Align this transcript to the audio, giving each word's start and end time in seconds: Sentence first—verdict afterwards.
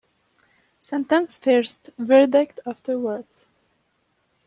Sentence 0.79 1.37
first—verdict 1.37 2.59
afterwards. 2.65 3.45